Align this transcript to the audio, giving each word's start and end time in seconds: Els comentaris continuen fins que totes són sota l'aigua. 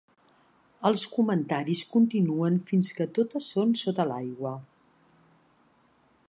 Els 0.89 1.01
comentaris 1.17 1.83
continuen 1.91 2.57
fins 2.71 2.89
que 3.01 3.07
totes 3.19 3.51
són 3.53 3.77
sota 3.83 4.07
l'aigua. 4.13 4.57